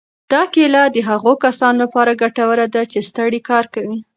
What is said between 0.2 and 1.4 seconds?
دا کیله د هغو